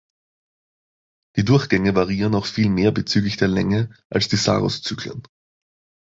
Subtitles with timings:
[1.37, 5.21] Die Durchgänge variieren auch viel mehr bezüglich der Länge als die Saros-Zyklen.